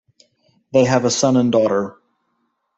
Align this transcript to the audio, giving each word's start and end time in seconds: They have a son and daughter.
They 0.73 0.85
have 0.85 1.05
a 1.05 1.11
son 1.11 1.37
and 1.37 1.51
daughter. 1.51 1.95